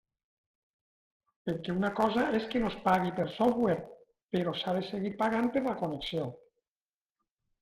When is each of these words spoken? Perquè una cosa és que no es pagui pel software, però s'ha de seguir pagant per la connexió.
Perquè 1.49 1.75
una 1.81 1.91
cosa 1.99 2.23
és 2.37 2.47
que 2.53 2.61
no 2.63 2.71
es 2.71 2.77
pagui 2.87 3.13
pel 3.19 3.29
software, 3.35 3.85
però 4.37 4.55
s'ha 4.63 4.75
de 4.79 4.83
seguir 4.89 5.13
pagant 5.21 5.53
per 5.59 5.65
la 5.69 5.77
connexió. 5.85 6.27